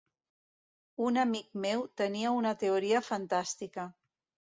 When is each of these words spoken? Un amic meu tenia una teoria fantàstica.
Un 1.09 1.19
amic 1.23 1.51
meu 1.65 1.83
tenia 2.01 2.31
una 2.37 2.53
teoria 2.65 3.03
fantàstica. 3.11 3.87